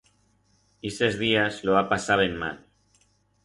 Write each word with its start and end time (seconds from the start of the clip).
Ixes 0.91 1.19
días 1.21 1.61
lo 1.67 1.77
va 1.77 1.85
pasar 1.95 2.21
ben 2.25 2.37
mal. 2.45 2.61